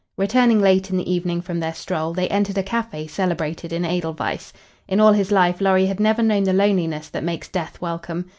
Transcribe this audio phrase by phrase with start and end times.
[0.17, 4.51] Returning late in the evening from their stroll, they entered a cafe celebrated in Edelweiss.
[4.87, 8.25] In all his life Lorry had never known the loneliness that makes death welcome.